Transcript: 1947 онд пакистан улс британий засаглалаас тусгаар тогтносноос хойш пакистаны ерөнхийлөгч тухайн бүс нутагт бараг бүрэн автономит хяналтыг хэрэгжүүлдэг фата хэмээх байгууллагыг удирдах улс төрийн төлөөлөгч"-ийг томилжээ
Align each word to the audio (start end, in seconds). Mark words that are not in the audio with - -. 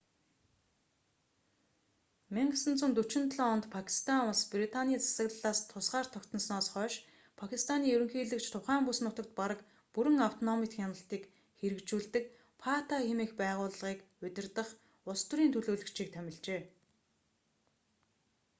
1947 2.35 3.43
онд 3.53 3.65
пакистан 3.75 4.19
улс 4.29 4.41
британий 4.53 4.99
засаглалаас 5.03 5.59
тусгаар 5.71 6.05
тогтносноос 6.15 6.67
хойш 6.73 6.93
пакистаны 7.41 7.85
ерөнхийлөгч 7.95 8.45
тухайн 8.55 8.83
бүс 8.87 8.99
нутагт 9.05 9.31
бараг 9.39 9.59
бүрэн 9.93 10.17
автономит 10.29 10.71
хяналтыг 10.77 11.23
хэрэгжүүлдэг 11.59 12.23
фата 12.61 12.95
хэмээх 13.07 13.31
байгууллагыг 13.41 13.99
удирдах 14.25 14.69
улс 15.11 15.23
төрийн 15.29 15.51
төлөөлөгч"-ийг 15.53 16.09
томилжээ 16.15 16.61